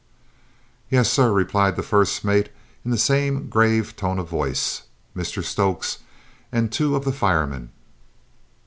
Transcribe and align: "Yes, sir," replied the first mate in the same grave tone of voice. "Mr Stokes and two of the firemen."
"Yes, 0.89 1.11
sir," 1.11 1.31
replied 1.31 1.75
the 1.75 1.83
first 1.83 2.25
mate 2.25 2.49
in 2.83 2.89
the 2.89 2.97
same 2.97 3.47
grave 3.49 3.95
tone 3.95 4.17
of 4.17 4.27
voice. 4.27 4.81
"Mr 5.15 5.43
Stokes 5.43 5.99
and 6.51 6.71
two 6.71 6.95
of 6.95 7.05
the 7.05 7.13
firemen." 7.13 7.69